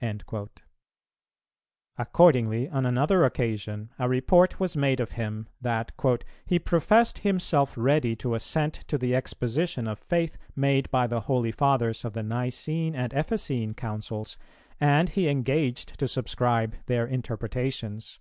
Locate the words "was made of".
4.58-5.12